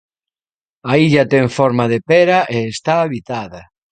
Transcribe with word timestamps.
A 0.91 0.93
illa 1.05 1.23
ten 1.33 1.47
forma 1.57 1.85
de 1.91 1.99
pera 2.09 2.39
e 2.55 2.57
está 2.75 2.93
habitada. 2.99 3.61